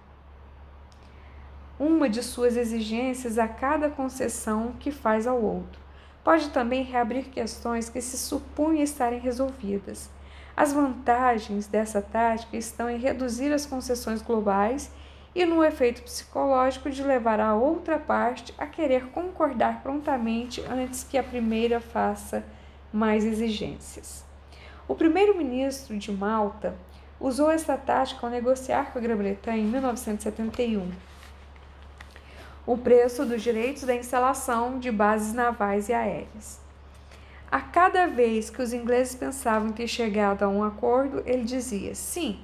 [1.79, 5.79] uma de suas exigências a cada concessão que faz ao outro.
[6.23, 10.09] Pode também reabrir questões que se supunha estarem resolvidas.
[10.57, 14.91] As vantagens dessa tática estão em reduzir as concessões globais
[15.33, 21.17] e no efeito psicológico de levar a outra parte a querer concordar prontamente antes que
[21.17, 22.43] a primeira faça
[22.91, 24.25] mais exigências.
[24.87, 26.75] O primeiro-ministro de Malta
[27.19, 30.91] usou esta tática ao negociar com a Grã-Bretanha em 1971
[32.67, 36.59] o preço dos direitos da instalação de bases navais e aéreas.
[37.49, 42.41] A cada vez que os ingleses pensavam ter chegado a um acordo, ele dizia: sim,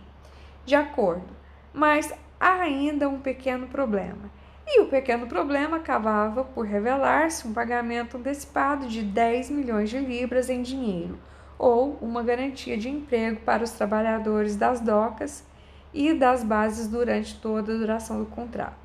[0.66, 1.28] de acordo,
[1.74, 4.32] mas há ainda um pequeno problema.
[4.66, 10.50] E o pequeno problema acabava por revelar-se um pagamento antecipado de 10 milhões de libras
[10.50, 11.20] em dinheiro
[11.64, 15.46] ou uma garantia de emprego para os trabalhadores das docas
[15.94, 18.76] e das bases durante toda a duração do contrato.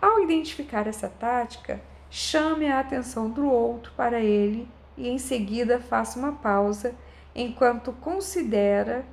[0.00, 1.78] Ao identificar essa tática,
[2.08, 6.94] chame a atenção do outro para ele e em seguida faça uma pausa
[7.34, 9.04] enquanto considera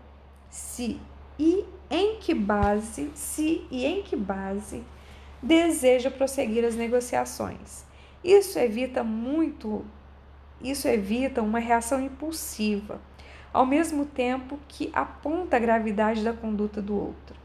[0.49, 0.97] se
[1.38, 4.81] e em que base, se e em que base
[5.43, 7.83] deseja prosseguir as negociações.
[8.23, 9.85] Isso evita muito
[10.62, 12.99] isso evita uma reação impulsiva,
[13.53, 17.36] ao mesmo tempo que aponta a gravidade da conduta do outro.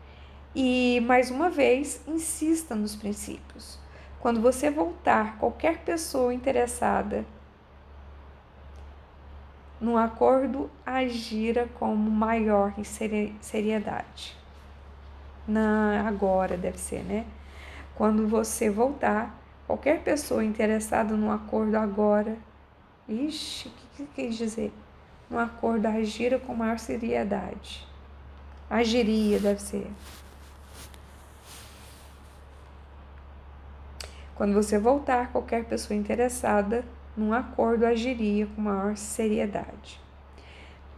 [0.54, 3.78] E, mais uma vez, insista nos princípios.
[4.20, 7.24] Quando você voltar qualquer pessoa interessada,
[9.80, 12.72] no acordo agira como maior
[13.40, 14.36] seriedade.
[15.46, 17.26] Na agora deve ser, né?
[17.96, 19.36] Quando você voltar,
[19.66, 22.36] qualquer pessoa interessada no acordo agora,
[23.08, 24.72] ixi, o que, que quer dizer?
[25.28, 27.86] No acordo agira com maior seriedade.
[28.68, 29.90] Agiria, deve ser.
[34.34, 36.84] Quando você voltar, qualquer pessoa interessada
[37.16, 40.00] num acordo agiria com maior seriedade.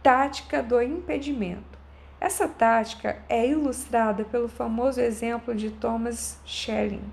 [0.01, 1.77] Tática do impedimento.
[2.19, 7.03] Essa tática é ilustrada pelo famoso exemplo de Thomas Schelling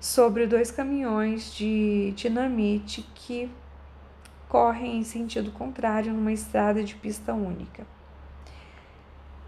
[0.00, 3.50] sobre dois caminhões de dinamite que
[4.52, 7.86] correm em sentido contrário numa estrada de pista única.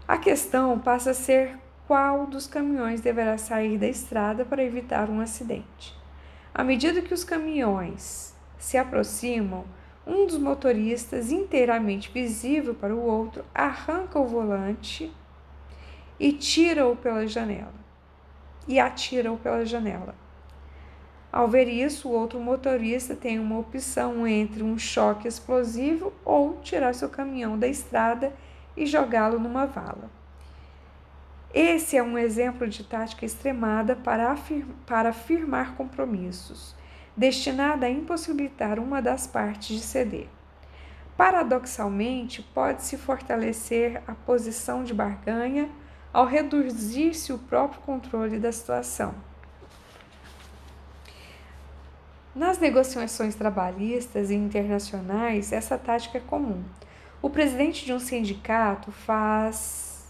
[0.07, 5.21] A questão passa a ser qual dos caminhões deverá sair da estrada para evitar um
[5.21, 5.95] acidente.
[6.51, 9.65] À medida que os caminhões se aproximam,
[10.07, 15.13] um dos motoristas, inteiramente visível para o outro, arranca o volante
[16.19, 17.85] e tira-o pela janela.
[18.67, 20.24] E atira-o pela janela.
[21.35, 26.95] Ao ver isso, o outro motorista tem uma opção entre um choque explosivo ou tirar
[26.95, 28.31] seu caminhão da estrada
[28.77, 30.09] e jogá-lo numa vala.
[31.53, 36.73] Esse é um exemplo de tática extremada para, afir para firmar compromissos,
[37.17, 40.29] destinada a impossibilitar uma das partes de ceder.
[41.17, 45.69] Paradoxalmente, pode-se fortalecer a posição de barganha
[46.13, 49.34] ao reduzir-se o próprio controle da situação.
[52.35, 56.65] Nas negociações trabalhistas e internacionais, essa tática é comum.
[57.21, 60.05] O presidente de um sindicato faz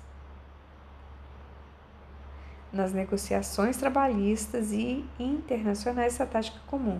[2.74, 7.00] nas negociações trabalhistas e internacionais essa tática comum.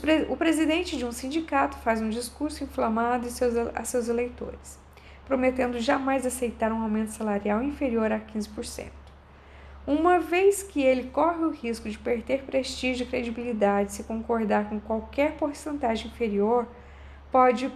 [0.00, 4.78] Pre o presidente de um sindicato faz um discurso inflamado seus, a seus eleitores,
[5.24, 9.01] prometendo jamais aceitar um aumento salarial inferior a 15%.
[9.84, 14.78] Uma vez que ele corre o risco de perder prestígio e credibilidade se concordar com
[14.78, 16.68] qualquer porcentagem inferior,
[17.32, 17.72] pode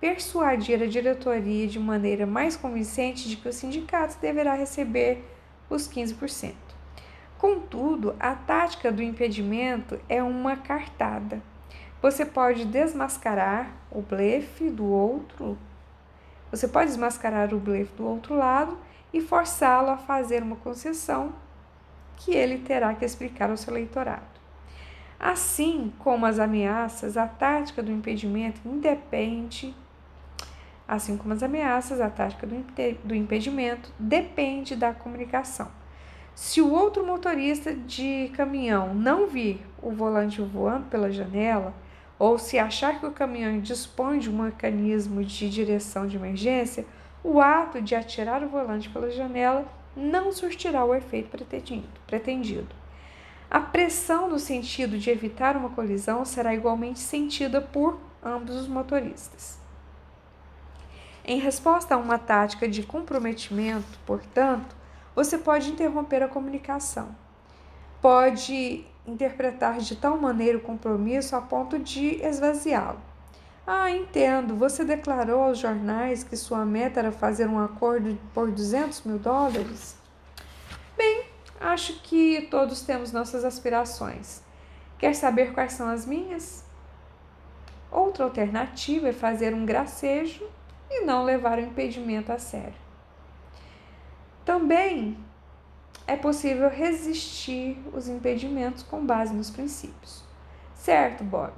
[0.00, 5.24] persuadir a diretoria de maneira mais convincente de que o sindicato deverá receber
[5.68, 6.54] os 15%.
[7.36, 11.42] Contudo, a tática do impedimento é uma cartada.
[12.00, 15.58] Você pode desmascarar o blefe do outro.
[16.52, 18.78] Você pode desmascarar o blefe do outro lado
[19.12, 21.32] e forçá-lo a fazer uma concessão
[22.16, 24.40] que ele terá que explicar ao seu eleitorado.
[25.18, 29.74] Assim como as ameaças, a tática do impedimento independe
[30.90, 32.48] Assim como as ameaças, a tática
[33.04, 35.68] do impedimento depende da comunicação.
[36.34, 41.72] Se o outro motorista de caminhão não vir o volante voando pela janela,
[42.18, 46.84] ou se achar que o caminhão dispõe de um mecanismo de direção de emergência,
[47.22, 49.66] o ato de atirar o volante pela janela
[49.96, 51.36] não surtirá o efeito
[52.06, 52.74] pretendido.
[53.50, 59.58] A pressão no sentido de evitar uma colisão será igualmente sentida por ambos os motoristas.
[61.24, 64.74] Em resposta a uma tática de comprometimento, portanto,
[65.14, 67.14] você pode interromper a comunicação.
[68.00, 73.09] Pode interpretar de tal maneira o compromisso a ponto de esvaziá-lo.
[73.66, 74.56] Ah, entendo.
[74.56, 79.96] Você declarou aos jornais que sua meta era fazer um acordo por 200 mil dólares?
[80.96, 81.24] Bem,
[81.60, 84.42] acho que todos temos nossas aspirações.
[84.98, 86.64] Quer saber quais são as minhas?
[87.90, 90.48] Outra alternativa é fazer um gracejo
[90.90, 92.74] e não levar o impedimento a sério.
[94.44, 95.16] Também
[96.06, 100.24] é possível resistir os impedimentos com base nos princípios.
[100.74, 101.52] Certo, Bob?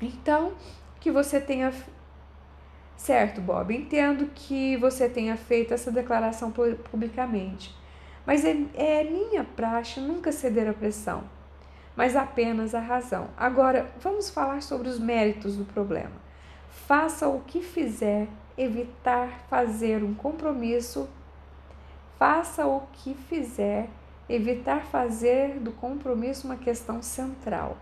[0.00, 0.52] Então,
[1.00, 1.72] que você tenha.
[2.96, 7.74] Certo, Bob, entendo que você tenha feito essa declaração publicamente,
[8.26, 11.22] mas é, é minha praxe nunca ceder à pressão,
[11.94, 13.28] mas apenas à razão.
[13.36, 16.28] Agora, vamos falar sobre os méritos do problema.
[16.70, 18.26] Faça o que fizer,
[18.56, 21.08] evitar fazer um compromisso.
[22.18, 23.88] Faça o que fizer,
[24.28, 27.76] evitar fazer do compromisso uma questão central.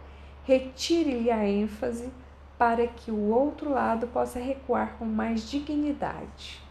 [0.46, 2.08] Retire-lhe a ênfase
[2.56, 6.62] para que o outro lado possa recuar com mais dignidade.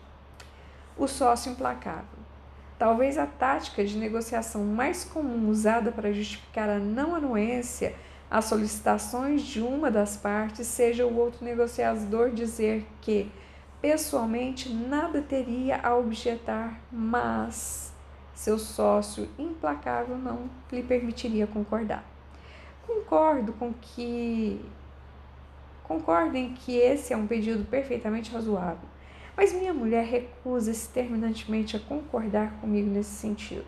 [0.97, 2.19] O sócio implacável.
[2.79, 7.93] Talvez a tática de negociação mais comum usada para justificar a não anuência
[8.31, 13.29] as solicitações de uma das partes, seja o outro negociador dizer que
[13.81, 17.93] pessoalmente nada teria a objetar, mas
[18.33, 22.14] seu sócio implacável não lhe permitiria concordar.
[22.87, 24.63] Concordo com que
[25.87, 28.89] Concordo em que esse é um pedido perfeitamente razoável,
[29.37, 33.65] mas minha mulher recusa-se terminantemente a concordar comigo nesse sentido.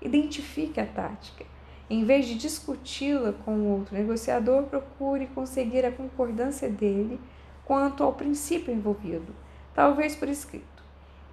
[0.00, 1.44] Identifique a tática.
[1.90, 7.20] Em vez de discuti-la com o outro negociador, procure conseguir a concordância dele
[7.66, 9.34] quanto ao princípio envolvido,
[9.74, 10.82] talvez por escrito.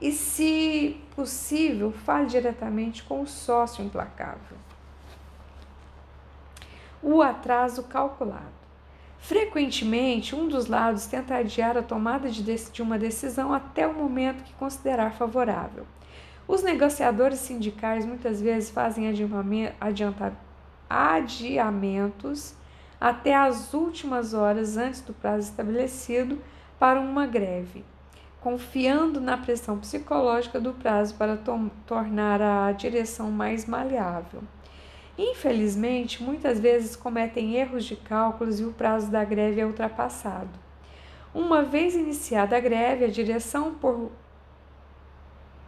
[0.01, 4.57] E, se possível, fale diretamente com o sócio implacável.
[7.03, 8.61] O atraso calculado.
[9.17, 14.53] Frequentemente, um dos lados tenta adiar a tomada de uma decisão até o momento que
[14.53, 15.85] considerar favorável.
[16.47, 19.07] Os negociadores sindicais muitas vezes fazem
[20.89, 22.55] adiamentos
[22.99, 26.41] até as últimas horas antes do prazo estabelecido
[26.79, 27.85] para uma greve,
[28.41, 31.37] confiando na pressão psicológica do prazo para
[31.85, 34.41] tornar a direção mais maleável.
[35.23, 40.49] Infelizmente, muitas vezes cometem erros de cálculos e o prazo da greve é ultrapassado.
[41.31, 44.11] Uma vez iniciada a greve, a direção, por,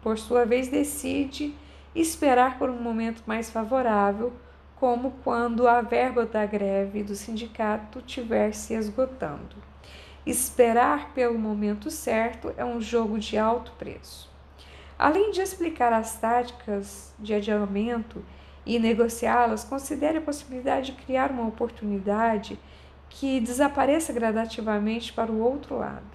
[0.02, 1.56] por sua vez, decide
[1.94, 4.34] esperar por um momento mais favorável,
[4.76, 9.56] como quando a verba da greve do sindicato estiver se esgotando.
[10.26, 14.32] Esperar pelo momento certo é um jogo de alto preço.
[14.98, 18.26] Além de explicar as táticas de adiamento,
[18.66, 22.60] e negociá-las, considere a possibilidade de criar uma oportunidade
[23.10, 26.14] que desapareça gradativamente para o outro lado.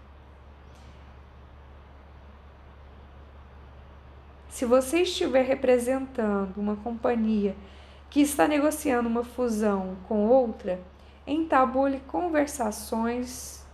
[4.48, 7.54] Se você estiver representando uma companhia
[8.10, 10.80] que está negociando uma fusão com outra,
[11.26, 13.64] entabule conversações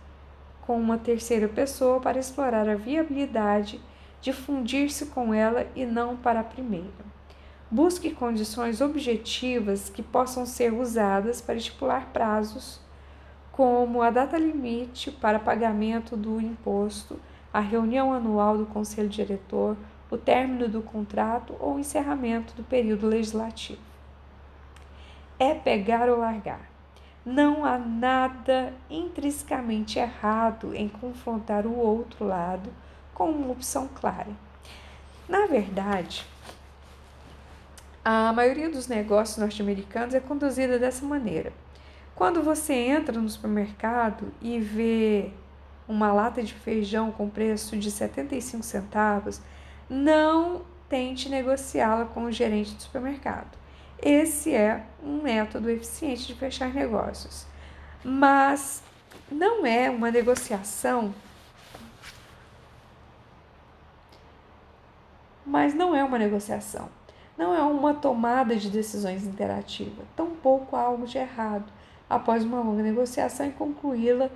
[0.61, 3.81] com uma terceira pessoa para explorar a viabilidade
[4.21, 7.15] de fundir-se com ela e não para a primeira.
[7.69, 12.79] Busque condições objetivas que possam ser usadas para estipular prazos,
[13.51, 17.19] como a data limite para pagamento do imposto,
[17.51, 19.75] a reunião anual do conselho diretor,
[20.11, 23.81] o término do contrato ou o encerramento do período legislativo.
[25.39, 26.69] É pegar ou largar.
[27.25, 32.69] Não há nada intrinsecamente errado em confrontar o outro lado
[33.13, 34.29] com uma opção clara.
[35.27, 36.23] Na verdade,
[38.07, 41.51] a maioria dos negócios norte-americanos é conduzida dessa maneira.
[42.13, 45.31] Quando você entra no supermercado e vê
[45.87, 49.41] uma lata de feijão com preço de 75 centavos,
[49.89, 53.57] não tente negociá-la com o gerente do supermercado.
[53.99, 57.47] Esse é um método eficiente de fechar negócios.
[58.03, 58.83] Mas
[59.31, 61.11] não é uma negociação.
[65.43, 66.87] Mas não é uma negociação
[67.37, 71.71] não é uma tomada de decisões interativa, tampouco algo de errado
[72.09, 74.29] após uma longa negociação e concluí-la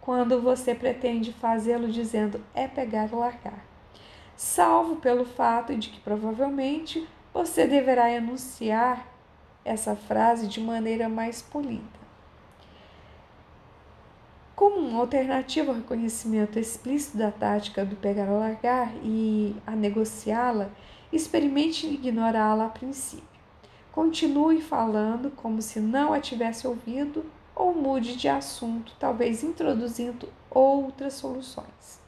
[0.00, 3.64] quando você pretende fazê-lo dizendo é pegar ou largar.
[4.36, 9.06] Salvo pelo fato de que provavelmente você deverá enunciar
[9.64, 12.00] essa frase de maneira mais polida.
[14.56, 20.70] Como uma alternativa ao reconhecimento explícito da tática do pegar ou largar e a negociá-la,
[21.12, 23.28] experimente ignorá-la a princípio.
[23.92, 31.14] Continue falando como se não a tivesse ouvido ou mude de assunto, talvez introduzindo outras
[31.14, 32.00] soluções.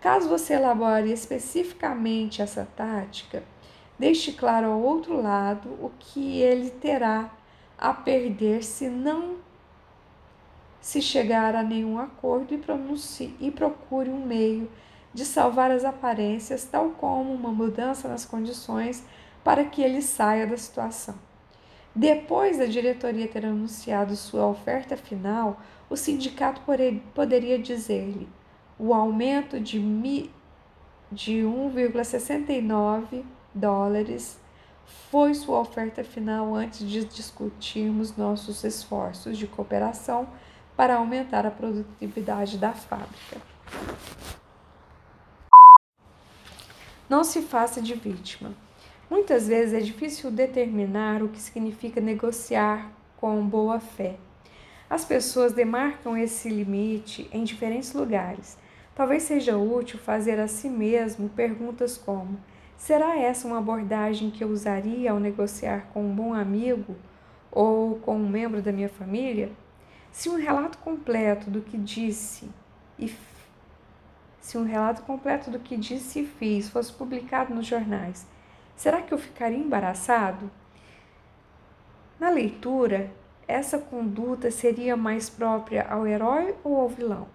[0.00, 3.42] Caso você elabore especificamente essa tática,
[3.98, 7.30] deixe claro ao outro lado o que ele terá
[7.78, 9.36] a perder se não
[10.80, 14.68] se chegar a nenhum acordo e, pronuncie, e procure um meio
[15.12, 19.04] de salvar as aparências, tal como uma mudança nas condições
[19.44, 21.14] para que ele saia da situação.
[21.94, 25.60] Depois da diretoria ter anunciado sua oferta final,
[25.90, 26.62] o sindicato
[27.14, 28.26] poderia dizer-lhe:
[28.78, 29.78] o aumento de,
[31.10, 34.40] de 1,69 dólares
[35.10, 40.26] foi sua oferta final antes de discutirmos nossos esforços de cooperação
[40.74, 43.40] para aumentar a produtividade da fábrica.
[47.08, 48.52] Não se faça de vítima.
[49.10, 54.16] Muitas vezes é difícil determinar o que significa negociar com boa fé.
[54.88, 58.56] As pessoas demarcam esse limite em diferentes lugares.
[58.94, 62.38] Talvez seja útil fazer a si mesmo perguntas como:
[62.76, 66.94] será essa uma abordagem que eu usaria ao negociar com um bom amigo
[67.50, 69.50] ou com um membro da minha família?
[70.10, 72.48] Se um relato completo do que disse
[72.98, 73.08] e
[74.42, 78.26] se um relato completo do que disse e fiz fosse publicado nos jornais,
[78.76, 80.50] será que eu ficaria embaraçado?
[82.18, 83.08] Na leitura,
[83.46, 87.28] essa conduta seria mais própria ao herói ou ao vilão?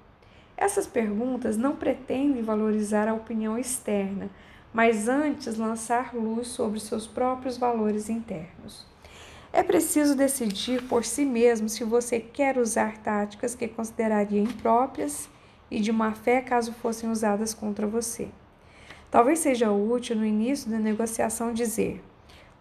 [0.57, 4.29] Essas perguntas não pretendem valorizar a opinião externa,
[4.73, 8.85] mas antes lançar luz sobre seus próprios valores internos.
[9.53, 15.29] É preciso decidir por si mesmo se você quer usar táticas que consideraria impróprias
[15.69, 18.29] e de má fé caso fossem usadas contra você.
[19.09, 22.03] Talvez seja útil no início da negociação dizer: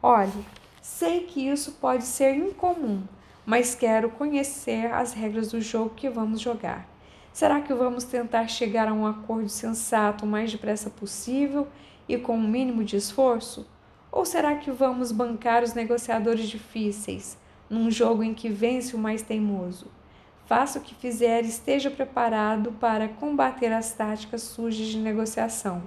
[0.02, 0.46] olhe,
[0.80, 3.02] sei que isso pode ser incomum,
[3.44, 6.88] mas quero conhecer as regras do jogo que vamos jogar.
[7.32, 11.68] Será que vamos tentar chegar a um acordo sensato o mais depressa possível
[12.08, 13.66] e com o um mínimo de esforço?
[14.10, 17.36] Ou será que vamos bancar os negociadores difíceis,
[17.68, 19.88] num jogo em que vence o mais teimoso?
[20.46, 25.82] Faça o que fizer e esteja preparado para combater as táticas sujas de negociação.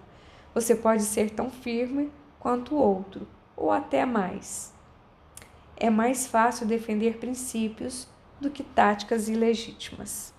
[0.53, 4.74] Você pode ser tão firme quanto o outro, ou até mais.
[5.78, 8.07] É mais fácil defender princípios
[8.39, 10.34] do que táticas ilegítimas.